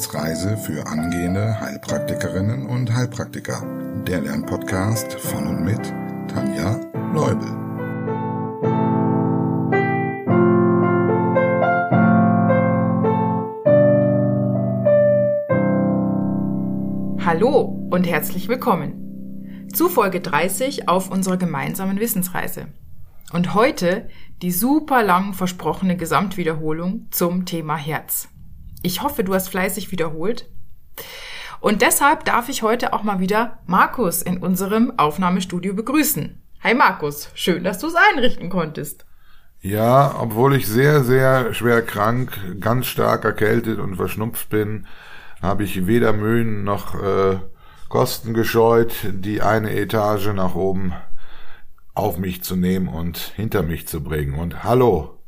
[0.00, 3.62] Wissensreise für angehende Heilpraktikerinnen und Heilpraktiker.
[4.06, 5.92] Der Lernpodcast von und mit
[6.26, 6.80] Tanja
[7.12, 7.46] Leubel.
[17.22, 22.68] Hallo und herzlich willkommen zu Folge 30 auf unserer gemeinsamen Wissensreise.
[23.34, 24.08] Und heute
[24.40, 28.30] die super lang versprochene Gesamtwiederholung zum Thema Herz.
[28.82, 30.48] Ich hoffe, du hast fleißig wiederholt.
[31.60, 36.40] Und deshalb darf ich heute auch mal wieder Markus in unserem Aufnahmestudio begrüßen.
[36.62, 39.04] Hi Markus, schön, dass du es einrichten konntest.
[39.60, 44.86] Ja, obwohl ich sehr, sehr schwer krank, ganz stark erkältet und verschnupft bin,
[45.42, 47.38] habe ich weder Mühen noch äh,
[47.90, 50.94] Kosten gescheut, die eine Etage nach oben
[51.94, 54.34] auf mich zu nehmen und hinter mich zu bringen.
[54.34, 55.19] Und hallo,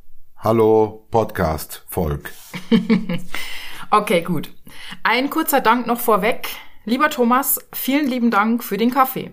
[0.43, 2.33] hallo Podcast-Volk.
[3.93, 4.53] okay, gut.
[5.05, 6.49] Ein kurzer Dank noch vorweg.
[6.85, 9.31] Lieber Thomas, vielen lieben Dank für den Kaffee.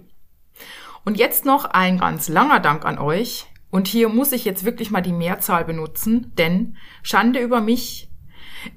[1.06, 3.48] Und jetzt noch ein ganz langer Dank an euch.
[3.72, 8.06] Und hier muss ich jetzt wirklich mal die Mehrzahl benutzen, denn Schande über mich,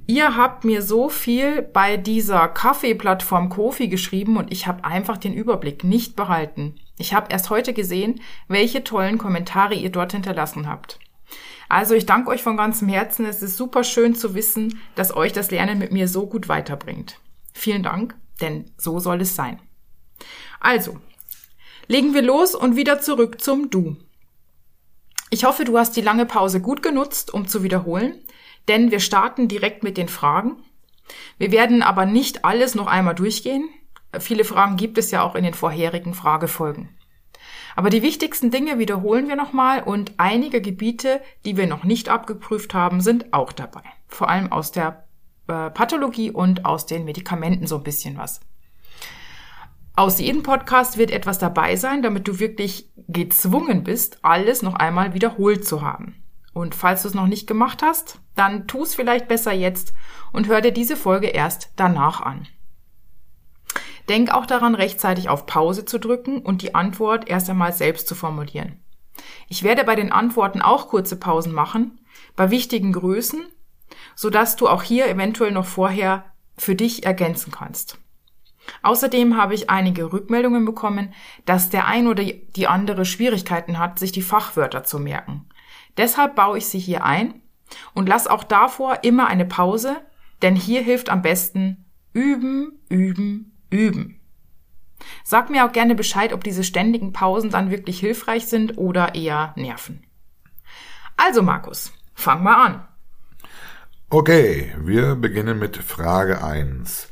[0.06, 5.34] Ihr habt mir so viel bei dieser Kaffeeplattform Kofi geschrieben und ich habe einfach den
[5.34, 6.76] Überblick nicht behalten.
[6.98, 11.00] Ich habe erst heute gesehen, welche tollen Kommentare ihr dort hinterlassen habt.
[11.72, 13.24] Also ich danke euch von ganzem Herzen.
[13.24, 17.18] Es ist super schön zu wissen, dass euch das Lernen mit mir so gut weiterbringt.
[17.54, 19.58] Vielen Dank, denn so soll es sein.
[20.60, 20.98] Also,
[21.86, 23.96] legen wir los und wieder zurück zum Du.
[25.30, 28.22] Ich hoffe, du hast die lange Pause gut genutzt, um zu wiederholen,
[28.68, 30.62] denn wir starten direkt mit den Fragen.
[31.38, 33.70] Wir werden aber nicht alles noch einmal durchgehen.
[34.18, 36.90] Viele Fragen gibt es ja auch in den vorherigen Fragefolgen.
[37.76, 42.74] Aber die wichtigsten Dinge wiederholen wir nochmal und einige Gebiete, die wir noch nicht abgeprüft
[42.74, 43.82] haben, sind auch dabei.
[44.08, 45.04] Vor allem aus der
[45.48, 48.40] äh, Pathologie und aus den Medikamenten so ein bisschen was.
[49.94, 55.12] Aus jedem Podcast wird etwas dabei sein, damit du wirklich gezwungen bist, alles noch einmal
[55.12, 56.22] wiederholt zu haben.
[56.54, 59.92] Und falls du es noch nicht gemacht hast, dann tu es vielleicht besser jetzt
[60.32, 62.46] und hör dir diese Folge erst danach an.
[64.08, 68.14] Denk auch daran, rechtzeitig auf Pause zu drücken und die Antwort erst einmal selbst zu
[68.14, 68.80] formulieren.
[69.48, 72.00] Ich werde bei den Antworten auch kurze Pausen machen,
[72.34, 73.46] bei wichtigen Größen,
[74.14, 76.24] sodass du auch hier eventuell noch vorher
[76.56, 77.98] für dich ergänzen kannst.
[78.82, 81.12] Außerdem habe ich einige Rückmeldungen bekommen,
[81.44, 85.48] dass der ein oder die andere Schwierigkeiten hat, sich die Fachwörter zu merken.
[85.96, 87.42] Deshalb baue ich sie hier ein
[87.94, 89.96] und lass auch davor immer eine Pause,
[90.42, 94.20] denn hier hilft am besten üben, üben, üben.
[95.24, 99.52] Sag mir auch gerne Bescheid, ob diese ständigen Pausen dann wirklich hilfreich sind oder eher
[99.56, 100.04] nerven.
[101.16, 102.88] Also Markus, fang mal an.
[104.10, 107.08] Okay, wir beginnen mit Frage 1.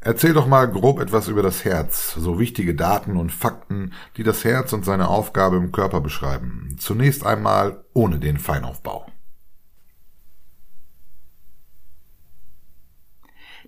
[0.00, 4.44] Erzähl doch mal grob etwas über das Herz, so wichtige Daten und Fakten, die das
[4.44, 6.76] Herz und seine Aufgabe im Körper beschreiben.
[6.78, 9.06] Zunächst einmal ohne den Feinaufbau.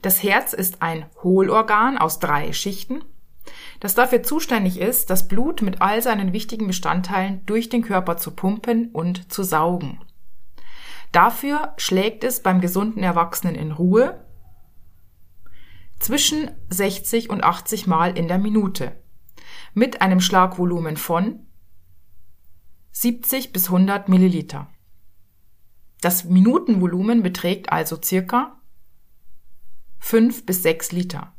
[0.02, 3.04] Das Herz ist ein Hohlorgan aus drei Schichten,
[3.80, 8.32] das dafür zuständig ist, das Blut mit all seinen wichtigen Bestandteilen durch den Körper zu
[8.32, 10.00] pumpen und zu saugen.
[11.12, 14.24] Dafür schlägt es beim gesunden Erwachsenen in Ruhe
[15.98, 18.94] zwischen 60 und 80 Mal in der Minute
[19.74, 21.46] mit einem Schlagvolumen von
[22.92, 24.68] 70 bis 100 Milliliter.
[26.00, 28.57] Das Minutenvolumen beträgt also circa
[30.00, 31.32] 5 bis 6 Liter.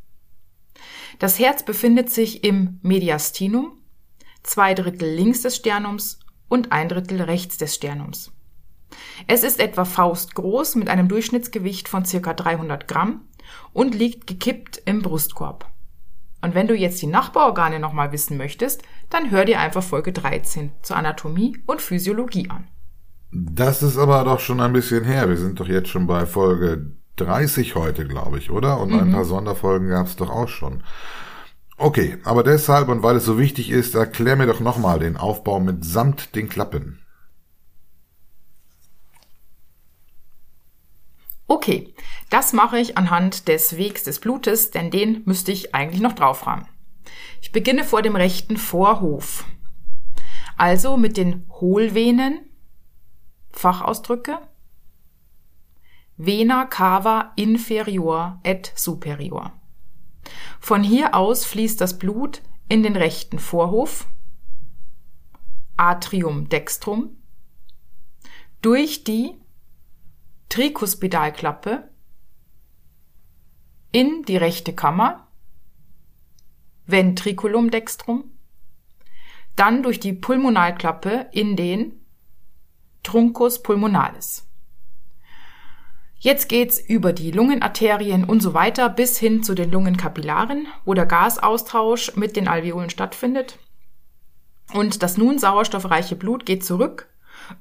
[1.19, 3.77] Das Herz befindet sich im Mediastinum,
[4.43, 8.31] zwei Drittel links des Sternums und ein Drittel rechts des Sternums.
[9.27, 13.21] Es ist etwa faustgroß mit einem Durchschnittsgewicht von circa 300 Gramm
[13.73, 15.69] und liegt gekippt im Brustkorb.
[16.41, 20.71] Und wenn du jetzt die Nachbarorgane nochmal wissen möchtest, dann hör dir einfach Folge 13
[20.81, 22.67] zur Anatomie und Physiologie an.
[23.31, 25.29] Das ist aber doch schon ein bisschen her.
[25.29, 28.79] Wir sind doch jetzt schon bei Folge 30 heute, glaube ich, oder?
[28.79, 28.99] Und mhm.
[28.99, 30.83] ein paar Sonderfolgen gab es doch auch schon.
[31.77, 35.59] Okay, aber deshalb und weil es so wichtig ist, erklär mir doch nochmal den Aufbau
[35.59, 36.99] mit samt den Klappen.
[41.47, 41.93] Okay,
[42.29, 46.45] das mache ich anhand des Wegs des Blutes, denn den müsste ich eigentlich noch drauf
[46.45, 46.67] haben.
[47.41, 49.45] Ich beginne vor dem rechten Vorhof.
[50.57, 52.41] Also mit den Hohlvenen,
[53.51, 54.37] Fachausdrücke,
[56.21, 59.53] Vena cava inferior et superior.
[60.59, 64.05] Von hier aus fließt das Blut in den rechten Vorhof,
[65.77, 67.15] Atrium dextrum,
[68.61, 69.39] durch die
[70.49, 71.89] Trikuspidalklappe,
[73.93, 75.25] in die rechte Kammer,
[76.85, 78.25] Ventriculum dextrum,
[79.55, 82.05] dann durch die Pulmonalklappe in den
[83.03, 84.48] Truncus pulmonalis.
[86.21, 91.05] Jetzt geht's über die Lungenarterien und so weiter bis hin zu den Lungenkapillaren, wo der
[91.05, 93.57] Gasaustausch mit den Alveolen stattfindet.
[94.73, 97.09] Und das nun sauerstoffreiche Blut geht zurück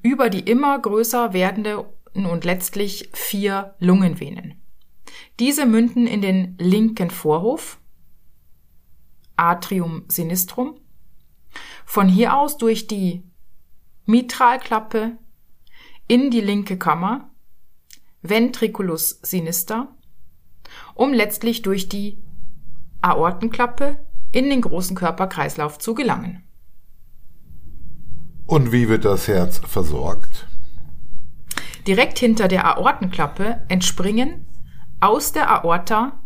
[0.02, 4.60] über die immer größer werdende und letztlich vier Lungenvenen.
[5.38, 7.78] Diese münden in den linken Vorhof,
[9.36, 10.80] Atrium sinistrum,
[11.86, 13.22] von hier aus durch die
[14.04, 15.16] Mitralklappe
[16.08, 17.30] in die linke Kammer,
[18.22, 19.96] Ventriculus sinister,
[20.94, 22.18] um letztlich durch die
[23.00, 23.98] Aortenklappe
[24.32, 26.42] in den großen Körperkreislauf zu gelangen.
[28.46, 30.48] Und wie wird das Herz versorgt?
[31.86, 34.46] Direkt hinter der Aortenklappe entspringen
[35.00, 36.20] aus der Aorta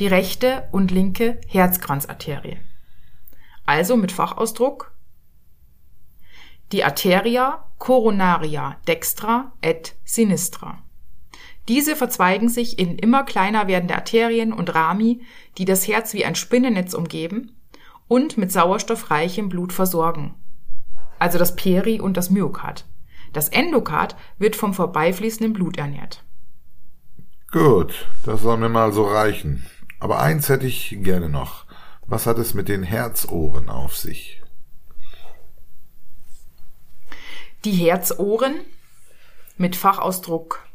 [0.00, 2.58] die rechte und linke Herzkranzarterie.
[3.66, 4.92] Also mit Fachausdruck
[6.72, 10.82] die Arteria coronaria dextra et sinistra.
[11.68, 15.20] Diese verzweigen sich in immer kleiner werdende Arterien und Rami,
[15.58, 17.54] die das Herz wie ein Spinnennetz umgeben
[18.08, 20.34] und mit sauerstoffreichem Blut versorgen.
[21.18, 22.86] Also das Peri- und das Myokard.
[23.34, 26.24] Das Endokard wird vom vorbeifließenden Blut ernährt.
[27.52, 29.66] Gut, das soll mir mal so reichen.
[30.00, 31.66] Aber eins hätte ich gerne noch.
[32.06, 34.40] Was hat es mit den Herzohren auf sich?
[37.64, 38.54] Die Herzohren
[39.58, 40.67] mit Fachausdruck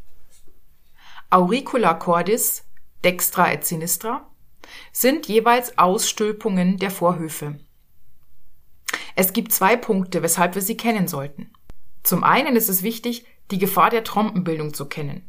[1.33, 2.63] Auricula cordis,
[3.03, 4.29] dextra et sinistra,
[4.91, 7.59] sind jeweils Ausstülpungen der Vorhöfe.
[9.15, 11.51] Es gibt zwei Punkte, weshalb wir sie kennen sollten.
[12.03, 15.27] Zum einen ist es wichtig, die Gefahr der Trompenbildung zu kennen.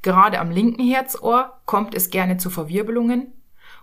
[0.00, 3.34] Gerade am linken Herzohr kommt es gerne zu Verwirbelungen,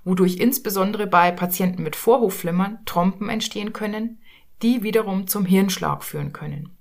[0.03, 4.19] wodurch insbesondere bei Patienten mit Vorhofflimmern Trompen entstehen können,
[4.63, 6.75] die wiederum zum Hirnschlag führen können.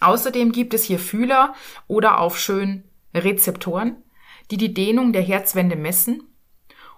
[0.00, 1.54] Außerdem gibt es hier Fühler
[1.86, 2.82] oder auch schön
[3.24, 4.02] Rezeptoren,
[4.50, 6.22] die die Dehnung der Herzwände messen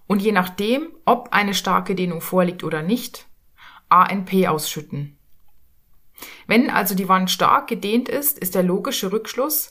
[0.07, 3.29] und je nachdem, ob eine starke Dehnung vorliegt oder nicht,
[3.89, 5.17] ANP ausschütten.
[6.47, 9.71] Wenn also die Wand stark gedehnt ist, ist der logische Rückschluss,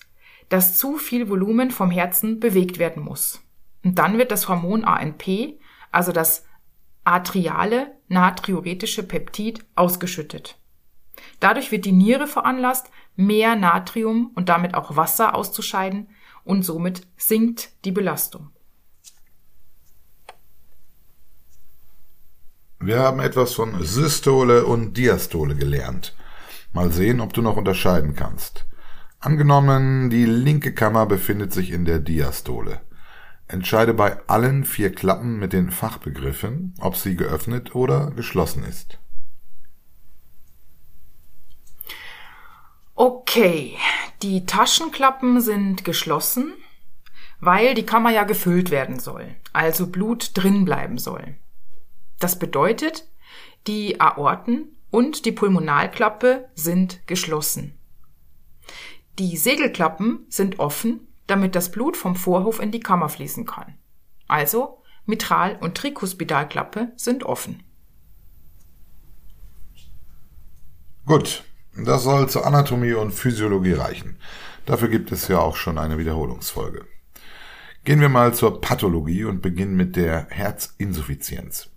[0.50, 3.42] dass zu viel Volumen vom Herzen bewegt werden muss.
[3.84, 5.60] Und dann wird das Hormon ANP,
[5.92, 6.46] also das
[7.04, 10.58] atriale natriuretische Peptid, ausgeschüttet.
[11.40, 16.10] Dadurch wird die Niere veranlasst, mehr Natrium und damit auch Wasser auszuscheiden
[16.48, 18.50] und somit sinkt die Belastung.
[22.80, 26.16] Wir haben etwas von Systole und Diastole gelernt.
[26.74, 28.66] Mal sehen, ob du noch unterscheiden kannst.
[29.20, 32.82] Angenommen, die linke Kammer befindet sich in der Diastole.
[33.48, 39.00] Entscheide bei allen vier Klappen mit den Fachbegriffen, ob sie geöffnet oder geschlossen ist.
[43.00, 43.78] Okay,
[44.24, 46.56] die Taschenklappen sind geschlossen,
[47.40, 51.38] weil die Kammer ja gefüllt werden soll, also Blut drin bleiben soll.
[52.18, 53.08] Das bedeutet,
[53.68, 57.78] die Aorten und die Pulmonalklappe sind geschlossen.
[59.20, 63.78] Die Segelklappen sind offen, damit das Blut vom Vorhof in die Kammer fließen kann.
[64.28, 67.62] Also Mitral- und Trikuspidalklappe sind offen.
[71.06, 71.44] Gut,
[71.86, 74.18] das soll zur Anatomie und Physiologie reichen.
[74.66, 76.86] Dafür gibt es ja auch schon eine Wiederholungsfolge.
[77.84, 81.70] Gehen wir mal zur Pathologie und beginnen mit der Herzinsuffizienz.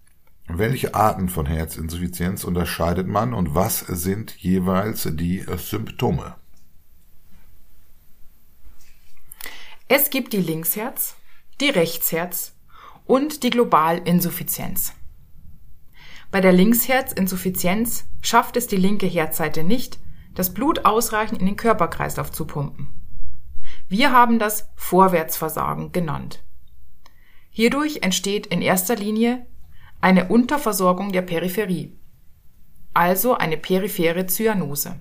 [0.48, 6.34] Welche Arten von Herzinsuffizienz unterscheidet man und was sind jeweils die Symptome?
[9.86, 11.14] Es gibt die Linksherz,
[11.60, 12.54] die Rechtsherz
[13.06, 14.92] und die Globalinsuffizienz.
[16.30, 19.98] Bei der Linksherzinsuffizienz schafft es die linke Herzseite nicht,
[20.34, 22.88] das Blut ausreichend in den Körperkreislauf zu pumpen.
[23.88, 26.44] Wir haben das Vorwärtsversagen genannt.
[27.50, 29.44] Hierdurch entsteht in erster Linie
[30.00, 31.98] eine Unterversorgung der Peripherie,
[32.94, 35.00] also eine periphere Zyanose.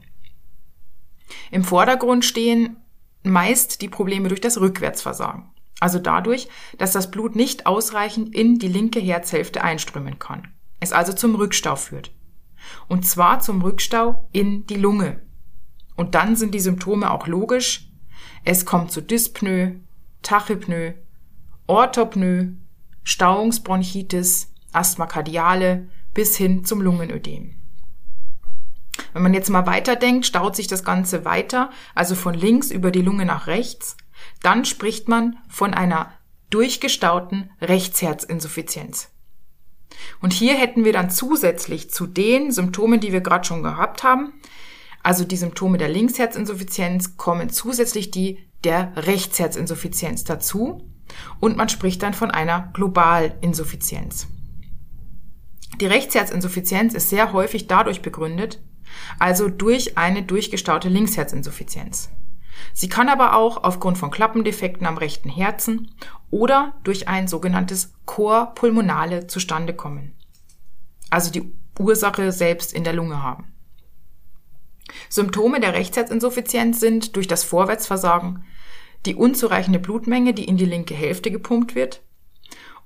[1.52, 2.78] Im Vordergrund stehen
[3.22, 6.48] meist die Probleme durch das Rückwärtsversagen, also dadurch,
[6.80, 10.48] dass das Blut nicht ausreichend in die linke Herzhälfte einströmen kann
[10.80, 12.12] es also zum Rückstau führt.
[12.88, 15.22] Und zwar zum Rückstau in die Lunge.
[15.96, 17.90] Und dann sind die Symptome auch logisch.
[18.46, 19.80] Es kommt zu Dyspnoe,
[20.22, 20.96] Tachypnoe,
[21.68, 22.54] Orthopnoe,
[23.04, 27.56] Stauungsbronchitis, Asthma kardiale bis hin zum Lungenödem.
[29.14, 33.02] Wenn man jetzt mal weiterdenkt, staut sich das Ganze weiter, also von links über die
[33.02, 33.98] Lunge nach rechts.
[34.42, 36.12] Dann spricht man von einer
[36.50, 39.10] durchgestauten Rechtsherzinsuffizienz.
[40.22, 44.34] Und hier hätten wir dann zusätzlich zu den Symptomen, die wir gerade schon gehabt haben,
[45.04, 50.90] also die Symptome der Linksherzinsuffizienz, kommen zusätzlich die der Rechtsherzinsuffizienz dazu
[51.40, 54.28] und man spricht dann von einer Globalinsuffizienz.
[55.80, 58.62] Die Rechtsherzinsuffizienz ist sehr häufig dadurch begründet,
[59.18, 62.10] also durch eine durchgestaute Linksherzinsuffizienz.
[62.74, 65.94] Sie kann aber auch aufgrund von Klappendefekten am rechten Herzen
[66.30, 70.14] oder durch ein sogenanntes Chor pulmonale zustande kommen.
[71.10, 73.54] Also die Ursache selbst in der Lunge haben.
[75.10, 78.44] Symptome der Rechtsherzinsuffizienz sind durch das Vorwärtsversagen
[79.06, 82.02] die unzureichende Blutmenge, die in die linke Hälfte gepumpt wird,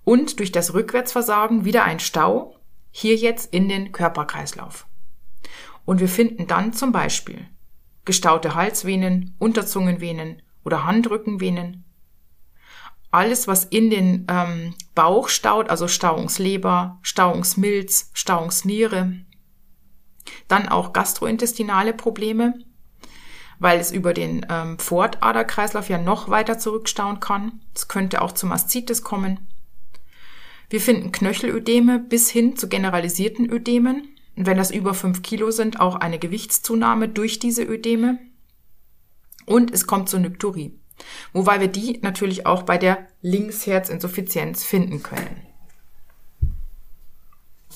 [0.03, 2.59] und durch das Rückwärtsversagen wieder ein Stau,
[2.91, 4.85] hier jetzt in den Körperkreislauf.
[5.85, 7.47] Und wir finden dann zum Beispiel
[8.05, 11.85] gestaute Halsvenen, Unterzungenvenen oder Handrückenvenen.
[13.11, 19.13] Alles, was in den ähm, Bauch staut, also Stauungsleber, Stauungsmilz, Stauungsniere.
[20.47, 22.55] Dann auch gastrointestinale Probleme,
[23.59, 27.61] weil es über den ähm, Pfortaderkreislauf ja noch weiter zurückstauen kann.
[27.75, 29.47] Es könnte auch zu Maszitis kommen.
[30.69, 34.12] Wir finden Knöchelödeme bis hin zu generalisierten Ödemen.
[34.35, 38.19] Wenn das über fünf Kilo sind, auch eine Gewichtszunahme durch diese Ödeme.
[39.45, 40.79] Und es kommt zur Nykturie.
[41.33, 45.41] Wobei wir die natürlich auch bei der Linksherzinsuffizienz finden können.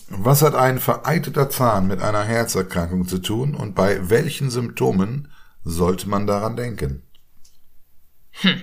[0.09, 5.29] Was hat ein vereiteter Zahn mit einer Herzerkrankung zu tun und bei welchen Symptomen
[5.63, 7.03] sollte man daran denken?
[8.31, 8.61] Hm.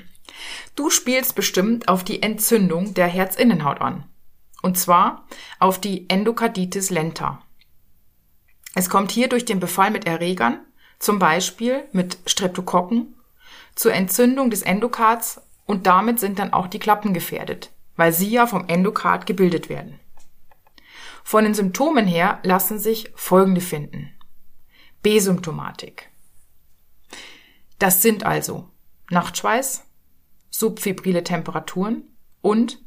[0.74, 4.04] Du spielst bestimmt auf die Entzündung der Herzinnenhaut an.
[4.62, 5.26] Und zwar
[5.58, 7.43] auf die Endokarditis lenta.
[8.74, 10.60] Es kommt hier durch den Befall mit Erregern,
[10.98, 13.14] zum Beispiel mit Streptokokken,
[13.74, 18.46] zur Entzündung des Endokards und damit sind dann auch die Klappen gefährdet, weil sie ja
[18.46, 20.00] vom Endokard gebildet werden.
[21.22, 24.10] Von den Symptomen her lassen sich folgende finden.
[25.02, 26.10] B-Symptomatik.
[27.78, 28.68] Das sind also
[29.10, 29.84] Nachtschweiß,
[30.50, 32.04] subfibrile Temperaturen
[32.40, 32.82] und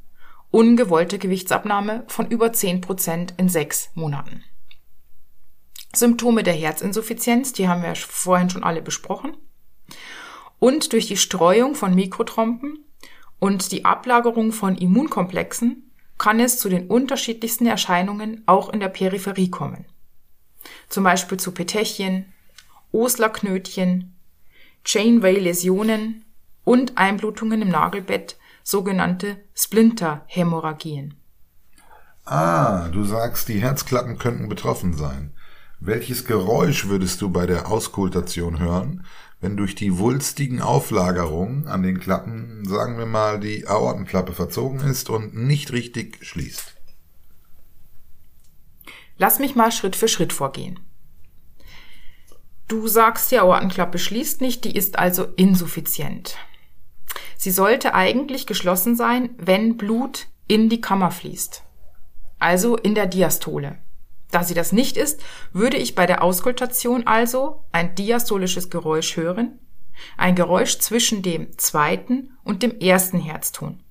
[0.49, 4.43] ungewollte Gewichtsabnahme von über 10 Prozent in sechs Monaten.
[5.95, 9.35] Symptome der Herzinsuffizienz, die haben wir vorhin schon alle besprochen.
[10.59, 12.85] Und durch die Streuung von Mikrotrompen
[13.39, 19.49] und die Ablagerung von Immunkomplexen kann es zu den unterschiedlichsten Erscheinungen auch in der Peripherie
[19.49, 19.85] kommen.
[20.89, 22.25] Zum Beispiel zu Petechien,
[22.91, 24.15] Oslerknötchen,
[24.83, 26.25] Chainway-Läsionen
[26.63, 31.13] und Einblutungen im Nagelbett, sogenannte Splinter-Hämorrhagien.
[32.25, 35.33] Ah, du sagst, die Herzklappen könnten betroffen sein.
[35.79, 39.05] Welches Geräusch würdest du bei der Auskultation hören,
[39.39, 45.09] wenn durch die wulstigen Auflagerungen an den Klappen, sagen wir mal, die Aortenklappe verzogen ist
[45.09, 46.75] und nicht richtig schließt?
[49.19, 50.79] Lass mich mal Schritt für Schritt vorgehen.
[52.67, 56.37] Du sagst, die Aortenklappe schließt nicht, die ist also insuffizient.
[57.37, 61.63] Sie sollte eigentlich geschlossen sein, wenn Blut in die Kammer fließt.
[62.39, 63.77] Also in der Diastole.
[64.31, 65.21] Da sie das nicht ist,
[65.53, 69.59] würde ich bei der Auskultation also ein diastolisches Geräusch hören,
[70.17, 73.81] ein Geräusch zwischen dem zweiten und dem ersten Herzton.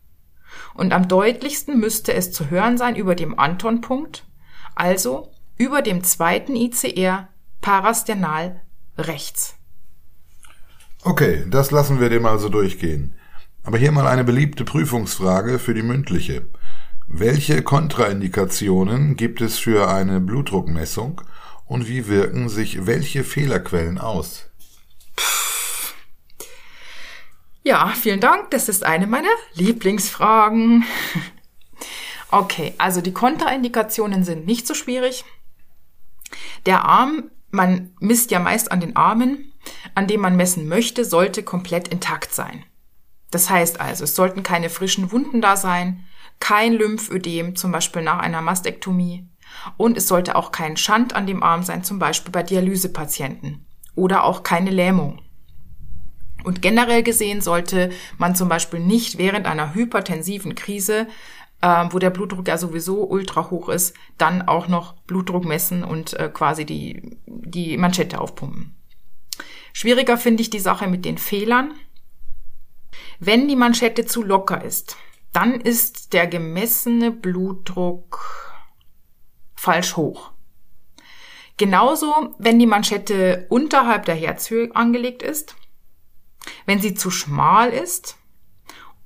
[0.75, 4.27] Und am deutlichsten müsste es zu hören sein über dem Antonpunkt,
[4.75, 7.29] also über dem zweiten ICR
[7.61, 8.61] parasternal
[8.99, 9.55] rechts.
[11.03, 13.15] Okay, das lassen wir dem also durchgehen.
[13.63, 16.47] Aber hier mal eine beliebte Prüfungsfrage für die mündliche.
[17.09, 21.23] Welche Kontraindikationen gibt es für eine Blutdruckmessung
[21.65, 24.51] und wie wirken sich welche Fehlerquellen aus?
[27.63, 28.51] Ja, vielen Dank.
[28.51, 30.85] Das ist eine meiner Lieblingsfragen.
[32.33, 35.25] Okay, also die Kontraindikationen sind nicht so schwierig.
[36.67, 39.53] Der Arm, man misst ja meist an den Armen,
[39.95, 42.65] an dem man messen möchte, sollte komplett intakt sein.
[43.31, 46.05] Das heißt also, es sollten keine frischen Wunden da sein,
[46.41, 49.29] kein Lymphödem, zum Beispiel nach einer Mastektomie.
[49.77, 53.67] Und es sollte auch kein Schand an dem Arm sein, zum Beispiel bei Dialysepatienten.
[53.95, 55.23] Oder auch keine Lähmung.
[56.45, 61.09] Und generell gesehen sollte man zum Beispiel nicht während einer hypertensiven Krise,
[61.61, 66.15] äh, wo der Blutdruck ja sowieso ultra hoch ist, dann auch noch Blutdruck messen und
[66.15, 68.77] äh, quasi die, die Manschette aufpumpen.
[69.73, 71.75] Schwieriger finde ich die Sache mit den Fehlern.
[73.19, 74.97] Wenn die Manschette zu locker ist,
[75.37, 78.55] dann ist der gemessene Blutdruck
[79.55, 80.33] falsch hoch.
[81.59, 85.55] Genauso, wenn die Manschette unterhalb der Herzhöhe angelegt ist,
[86.65, 88.17] wenn sie zu schmal ist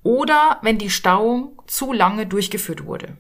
[0.05, 3.19] oder wenn die Stauung zu lange durchgeführt wurde.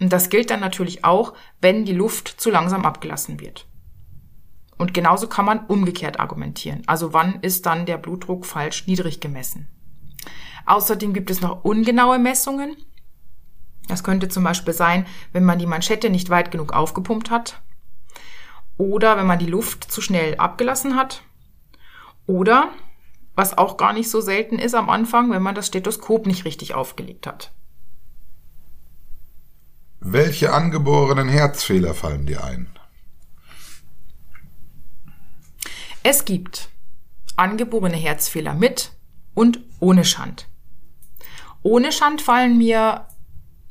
[0.00, 3.66] Und das gilt dann natürlich auch, wenn die Luft zu langsam abgelassen wird.
[4.78, 6.82] Und genauso kann man umgekehrt argumentieren.
[6.86, 9.68] Also wann ist dann der Blutdruck falsch niedrig gemessen?
[10.68, 12.76] Außerdem gibt es noch ungenaue Messungen.
[13.86, 17.62] Das könnte zum Beispiel sein, wenn man die Manschette nicht weit genug aufgepumpt hat
[18.76, 21.22] oder wenn man die Luft zu schnell abgelassen hat
[22.26, 22.70] oder,
[23.34, 26.74] was auch gar nicht so selten ist am Anfang, wenn man das Stethoskop nicht richtig
[26.74, 27.50] aufgelegt hat.
[30.00, 32.68] Welche angeborenen Herzfehler fallen dir ein?
[36.02, 36.68] Es gibt
[37.36, 38.92] angeborene Herzfehler mit
[39.32, 40.47] und ohne Schand.
[41.62, 43.06] Ohne Schand fallen mir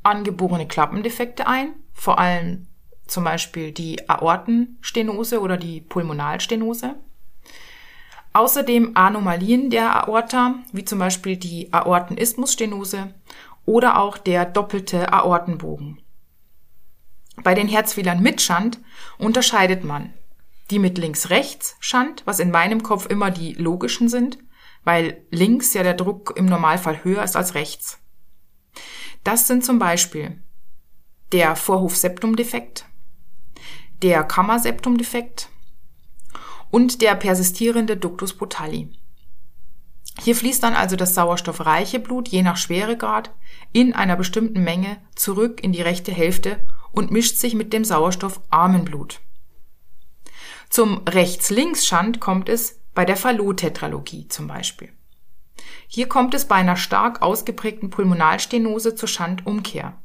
[0.03, 2.67] angeborene Klappendefekte ein, vor allem
[3.07, 6.95] zum Beispiel die Aortenstenose oder die Pulmonalstenose.
[8.33, 13.13] Außerdem Anomalien der Aorta, wie zum Beispiel die Aortenisthmusstenose
[13.65, 15.99] oder auch der doppelte Aortenbogen.
[17.43, 18.79] Bei den Herzfehlern mit Schand
[19.17, 20.13] unterscheidet man
[20.69, 24.37] die mit links-rechts-Schand, was in meinem Kopf immer die logischen sind,
[24.87, 27.99] weil links ja der Druck im Normalfall höher ist als rechts.
[29.25, 30.41] Das sind zum Beispiel
[31.33, 32.85] der Vorhof-Septum-Defekt,
[34.01, 35.49] der Kammerseptum-Defekt
[36.71, 38.89] und der persistierende Ductus botalli.
[40.21, 43.35] Hier fließt dann also das sauerstoffreiche Blut je nach Schweregrad
[43.73, 46.61] in einer bestimmten Menge zurück in die rechte Hälfte
[46.93, 49.19] und mischt sich mit dem sauerstoffarmen Blut.
[50.69, 54.89] Zum Rechts-Links-Schand kommt es bei der Fallot-Tetralogie zum Beispiel.
[55.87, 59.97] Hier kommt es bei einer stark ausgeprägten Pulmonalstenose zur Schandumkehr.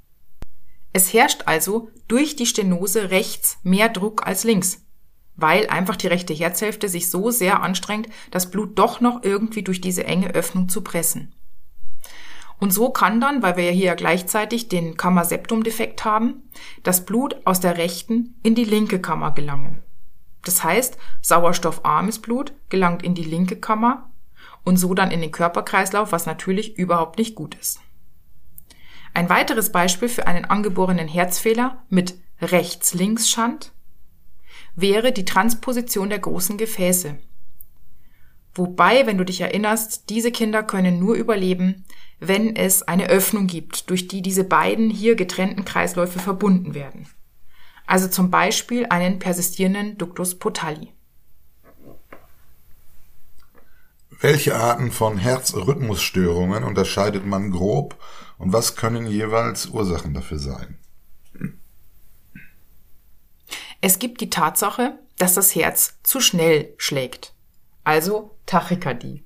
[0.93, 4.85] Es herrscht also durch die Stenose rechts mehr Druck als links,
[5.37, 9.81] weil einfach die rechte Herzhälfte sich so sehr anstrengt, das Blut doch noch irgendwie durch
[9.81, 11.35] diese enge Öffnung zu pressen.
[12.61, 16.49] Und so kann dann, weil wir ja hier gleichzeitig den Kammerseptum-Defekt haben,
[16.85, 19.82] das Blut aus der rechten in die linke Kammer gelangen.
[20.45, 24.11] Das heißt, sauerstoffarmes Blut gelangt in die linke Kammer
[24.65, 27.81] und so dann in den Körperkreislauf, was natürlich überhaupt nicht gut ist.
[29.15, 33.73] Ein weiteres Beispiel für einen angeborenen Herzfehler mit Rechts-Links-Schand
[34.75, 37.19] wäre die Transposition der großen Gefäße.
[38.55, 41.85] Wobei, wenn du dich erinnerst, diese Kinder können nur überleben,
[42.21, 47.07] wenn es eine Öffnung gibt, durch die diese beiden hier getrennten Kreisläufe verbunden werden
[47.93, 50.95] also zum Beispiel einen persistierenden Ductus potalli.
[54.09, 58.03] Welche Arten von Herzrhythmusstörungen unterscheidet man grob
[58.39, 60.79] und was können jeweils Ursachen dafür sein?
[63.83, 67.35] Es gibt die Tatsache, dass das Herz zu schnell schlägt,
[67.85, 69.23] also Tachykardie.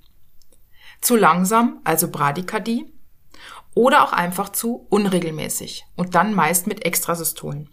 [1.01, 2.93] Zu langsam, also Bradykardie.
[3.75, 7.71] Oder auch einfach zu unregelmäßig und dann meist mit Extrasystolen.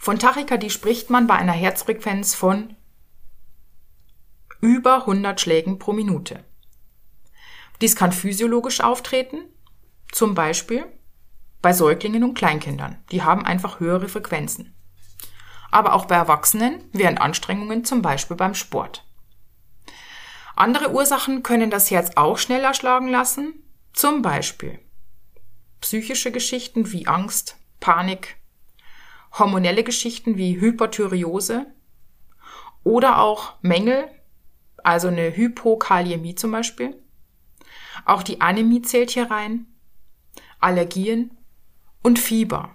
[0.00, 2.74] Von Tachykardie spricht man bei einer Herzfrequenz von
[4.62, 6.42] über 100 Schlägen pro Minute.
[7.82, 9.44] Dies kann physiologisch auftreten,
[10.10, 10.86] zum Beispiel
[11.60, 13.04] bei Säuglingen und Kleinkindern.
[13.12, 14.74] Die haben einfach höhere Frequenzen.
[15.70, 19.06] Aber auch bei Erwachsenen während Anstrengungen, zum Beispiel beim Sport.
[20.56, 23.52] Andere Ursachen können das Herz auch schneller schlagen lassen,
[23.92, 24.78] zum Beispiel
[25.82, 28.39] psychische Geschichten wie Angst, Panik,
[29.38, 31.66] hormonelle Geschichten wie Hyperthyreose
[32.84, 34.08] oder auch Mängel,
[34.82, 36.96] also eine Hypokaliämie zum Beispiel.
[38.04, 39.66] Auch die Anämie zählt hier rein,
[40.58, 41.36] Allergien
[42.02, 42.74] und Fieber.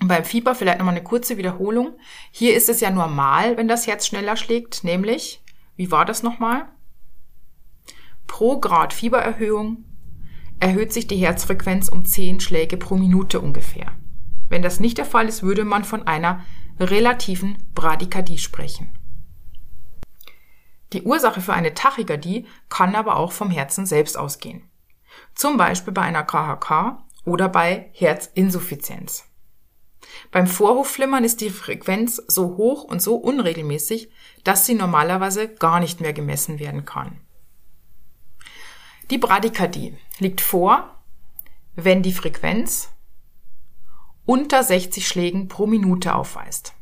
[0.00, 1.96] Und beim Fieber vielleicht nochmal eine kurze Wiederholung.
[2.32, 5.42] Hier ist es ja normal, wenn das Herz schneller schlägt, nämlich,
[5.76, 6.66] wie war das nochmal?
[8.26, 9.84] Pro Grad Fiebererhöhung
[10.58, 13.92] erhöht sich die Herzfrequenz um 10 Schläge pro Minute ungefähr.
[14.52, 16.44] Wenn das nicht der Fall ist, würde man von einer
[16.78, 18.94] relativen Bradykardie sprechen.
[20.92, 24.68] Die Ursache für eine Tachykardie kann aber auch vom Herzen selbst ausgehen.
[25.34, 29.24] Zum Beispiel bei einer KHK oder bei Herzinsuffizienz.
[30.30, 34.10] Beim Vorhofflimmern ist die Frequenz so hoch und so unregelmäßig,
[34.44, 37.22] dass sie normalerweise gar nicht mehr gemessen werden kann.
[39.10, 41.02] Die Bradykardie liegt vor,
[41.74, 42.90] wenn die Frequenz
[44.24, 46.74] unter 60 Schlägen pro Minute aufweist.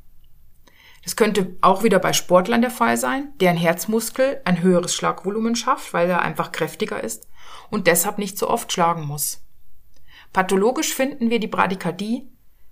[1.02, 5.92] Das könnte auch wieder bei Sportlern der Fall sein, deren Herzmuskel ein höheres Schlagvolumen schafft,
[5.94, 7.26] weil er einfach kräftiger ist
[7.70, 9.42] und deshalb nicht so oft schlagen muss.
[10.32, 12.28] Pathologisch finden wir die Bradykardie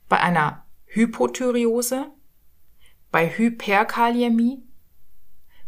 [0.09, 2.11] bei einer Hypothyreose,
[3.11, 4.63] bei Hyperkaliämie,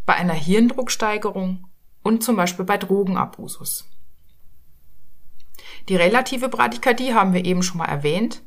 [0.06, 1.66] bei einer Hirndrucksteigerung
[2.02, 3.88] und zum Beispiel bei Drogenabusus.
[5.88, 8.42] Die relative Bradykardie haben wir eben schon mal erwähnt.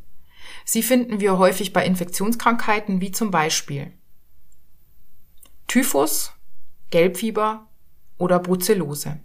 [0.66, 3.92] Sie finden wir häufig bei Infektionskrankheiten wie zum Beispiel
[5.68, 6.34] Typhus,
[6.92, 7.68] Gelbfieber
[8.18, 9.20] oder Brucellose.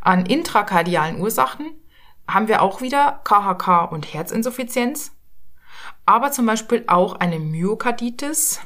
[0.00, 1.70] An intrakardialen Ursachen
[2.26, 5.12] haben wir auch wieder KHK und Herzinsuffizienz,
[6.06, 8.60] aber zum Beispiel auch eine Myokarditis,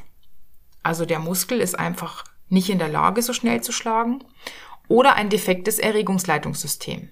[0.82, 4.24] also der Muskel ist einfach nicht in der Lage, so schnell zu schlagen,
[4.88, 7.10] oder ein defektes Erregungsleitungssystem.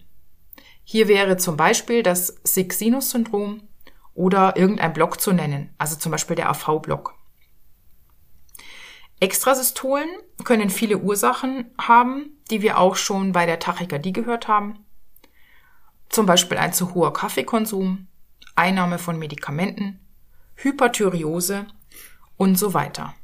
[0.84, 3.62] Hier wäre zum Beispiel das Sick-Sinus-Syndrom
[4.20, 7.14] oder irgendein Block zu nennen, also zum Beispiel der AV-Block.
[9.18, 10.08] Extrasystolen
[10.44, 14.84] können viele Ursachen haben, die wir auch schon bei der Tachykardie gehört haben.
[16.10, 18.08] Zum Beispiel ein zu hoher Kaffeekonsum,
[18.56, 20.00] Einnahme von Medikamenten,
[20.56, 21.66] Hyperthyreose
[22.36, 23.14] und so weiter.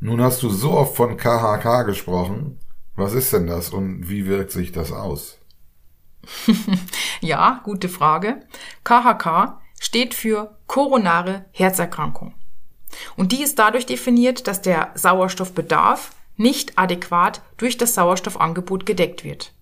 [0.00, 2.58] Nun hast du so oft von KHK gesprochen.
[2.94, 5.35] Was ist denn das und wie wirkt sich das aus?
[7.20, 8.46] ja, gute Frage.
[8.84, 12.34] KHK steht für koronare Herzerkrankung.
[13.16, 19.52] Und die ist dadurch definiert, dass der Sauerstoffbedarf nicht adäquat durch das Sauerstoffangebot gedeckt wird.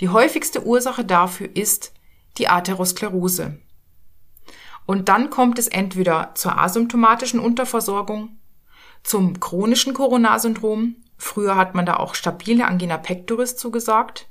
[0.00, 1.92] Die häufigste Ursache dafür ist
[2.38, 3.58] die Atherosklerose.
[4.86, 8.38] Und dann kommt es entweder zur asymptomatischen Unterversorgung,
[9.02, 14.28] zum chronischen Koronarsyndrom, früher hat man da auch stabile Angina pectoris zugesagt,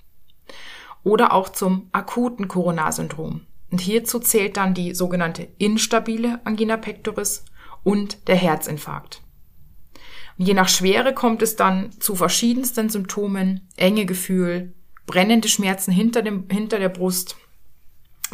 [1.03, 3.41] oder auch zum akuten Koronarsyndrom.
[3.71, 7.45] Und hierzu zählt dann die sogenannte instabile Angina pectoris
[7.83, 9.21] und der Herzinfarkt.
[10.37, 14.73] Und je nach Schwere kommt es dann zu verschiedensten Symptomen, enge Gefühl,
[15.05, 17.37] brennende Schmerzen hinter, dem, hinter der Brust.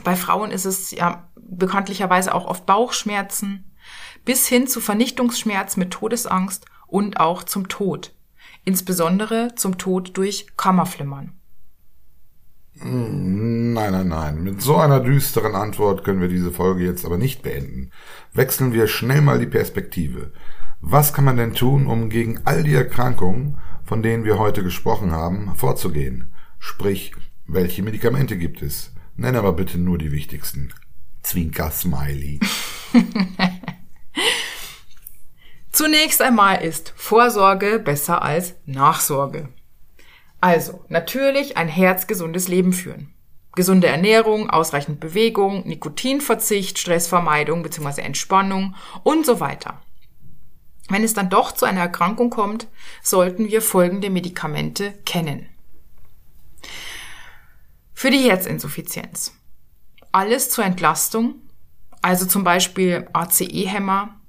[0.04, 3.71] Bei Frauen ist es ja bekanntlicherweise auch oft Bauchschmerzen,
[4.26, 8.13] bis hin zu Vernichtungsschmerz mit Todesangst und auch zum Tod.
[8.65, 11.34] Insbesondere zum Tod durch Kammerflimmern.
[12.86, 14.43] Nein, nein, nein.
[14.43, 17.91] Mit so einer düsteren Antwort können wir diese Folge jetzt aber nicht beenden.
[18.34, 20.32] Wechseln wir schnell mal die Perspektive.
[20.82, 25.13] Was kann man denn tun, um gegen all die Erkrankungen, von denen wir heute gesprochen
[25.13, 26.34] haben, vorzugehen?
[26.60, 27.13] Sprich,
[27.48, 28.93] welche Medikamente gibt es?
[29.15, 30.74] Nenn aber bitte nur die wichtigsten.
[31.22, 32.41] Zwinker Smiley.
[35.72, 39.50] Zunächst einmal ist Vorsorge besser als Nachsorge.
[40.43, 43.13] Also, natürlich ein herzgesundes Leben führen.
[43.56, 48.01] Gesunde Ernährung, ausreichend Bewegung, Nikotinverzicht, Stressvermeidung bzw.
[48.01, 49.82] Entspannung und so weiter.
[50.89, 52.67] Wenn es dann doch zu einer Erkrankung kommt,
[53.01, 55.47] sollten wir folgende Medikamente kennen.
[57.93, 59.34] Für die Herzinsuffizienz.
[60.12, 61.36] Alles zur Entlastung,
[62.01, 64.19] also zum Beispiel ACE-Hämmer,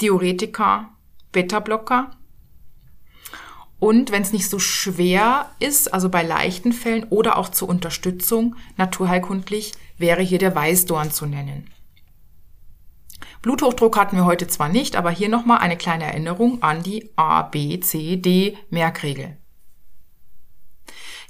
[0.00, 0.90] Diuretika,
[1.32, 2.12] Beta-Blocker
[3.82, 8.54] und wenn es nicht so schwer ist, also bei leichten Fällen oder auch zur Unterstützung,
[8.76, 11.68] naturheilkundlich, wäre hier der Weißdorn zu nennen.
[13.42, 17.42] Bluthochdruck hatten wir heute zwar nicht, aber hier nochmal eine kleine Erinnerung an die A,
[17.42, 19.36] B, C, D Merkregel.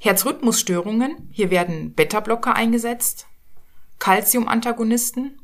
[0.03, 3.29] Herzrhythmusstörungen, hier werden Beta-Blocker eingesetzt,
[3.99, 5.41] Calcium-Antagonisten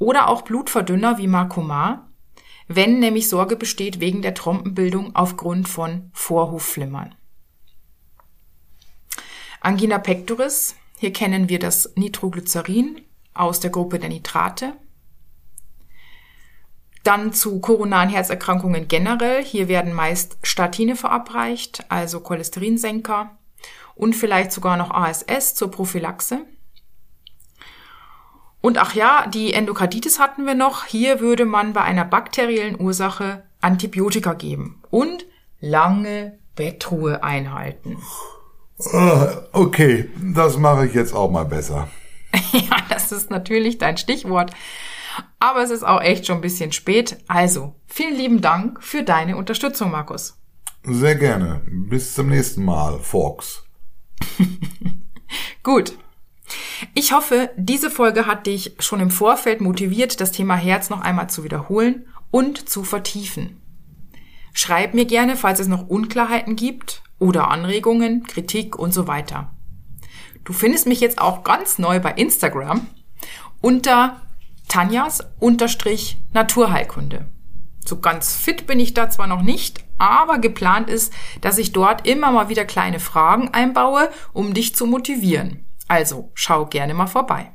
[0.00, 2.05] oder auch Blutverdünner wie Marcomar,
[2.68, 7.14] wenn nämlich Sorge besteht wegen der Trompenbildung aufgrund von Vorhofflimmern.
[9.60, 13.00] Angina pectoris, hier kennen wir das Nitroglycerin
[13.34, 14.74] aus der Gruppe der Nitrate.
[17.02, 19.44] Dann zu koronaren Herzerkrankungen generell.
[19.44, 23.38] Hier werden meist Statine verabreicht, also Cholesterinsenker
[23.94, 26.44] und vielleicht sogar noch ASS zur Prophylaxe.
[28.66, 30.86] Und ach ja, die Endokarditis hatten wir noch.
[30.86, 35.24] Hier würde man bei einer bakteriellen Ursache Antibiotika geben und
[35.60, 37.98] lange Bettruhe einhalten.
[38.92, 41.86] Ah, okay, das mache ich jetzt auch mal besser.
[42.52, 44.50] ja, das ist natürlich dein Stichwort.
[45.38, 47.18] Aber es ist auch echt schon ein bisschen spät.
[47.28, 50.40] Also, vielen lieben Dank für deine Unterstützung, Markus.
[50.82, 51.62] Sehr gerne.
[51.68, 53.62] Bis zum nächsten Mal, Fox.
[55.62, 55.96] Gut,
[56.94, 61.30] ich hoffe, diese Folge hat dich schon im Vorfeld motiviert, das Thema Herz noch einmal
[61.30, 63.60] zu wiederholen und zu vertiefen.
[64.52, 69.50] Schreib mir gerne, falls es noch Unklarheiten gibt oder Anregungen, Kritik und so weiter.
[70.44, 72.86] Du findest mich jetzt auch ganz neu bei Instagram
[73.60, 74.20] unter
[74.68, 77.26] Tanjas unterstrich Naturheilkunde.
[77.84, 82.06] So ganz fit bin ich da zwar noch nicht, aber geplant ist, dass ich dort
[82.06, 85.65] immer mal wieder kleine Fragen einbaue, um dich zu motivieren.
[85.88, 87.52] Also schau gerne mal vorbei.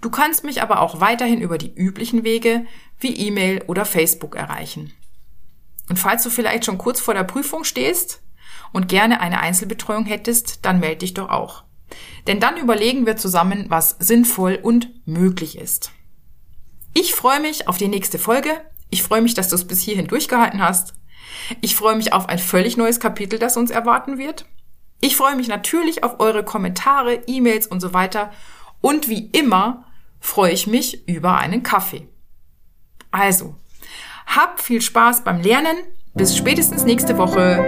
[0.00, 2.66] Du kannst mich aber auch weiterhin über die üblichen Wege
[2.98, 4.92] wie E-Mail oder Facebook erreichen.
[5.88, 8.22] Und falls du vielleicht schon kurz vor der Prüfung stehst
[8.72, 11.64] und gerne eine Einzelbetreuung hättest, dann melde dich doch auch.
[12.26, 15.92] Denn dann überlegen wir zusammen, was sinnvoll und möglich ist.
[16.94, 18.50] Ich freue mich auf die nächste Folge.
[18.90, 20.94] Ich freue mich, dass du es bis hierhin durchgehalten hast.
[21.60, 24.46] Ich freue mich auf ein völlig neues Kapitel, das uns erwarten wird.
[25.04, 28.30] Ich freue mich natürlich auf eure Kommentare, E-Mails und so weiter.
[28.80, 29.84] Und wie immer
[30.18, 32.08] freue ich mich über einen Kaffee.
[33.10, 33.54] Also,
[34.24, 35.76] hab viel Spaß beim Lernen.
[36.14, 37.58] Bis spätestens nächste Woche.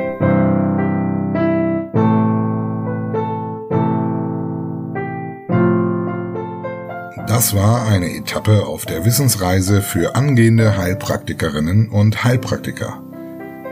[7.29, 13.05] Das war eine Etappe auf der Wissensreise für angehende Heilpraktikerinnen und Heilpraktiker.